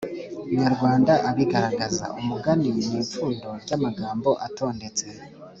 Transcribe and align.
nyarwanda 0.59 1.13
abigaragaza, 1.29 2.05
umugani 2.19 2.67
ni 2.77 2.87
ipfundo 3.01 3.49
ry’amagambo 3.63 4.29
atondetse 4.45 5.05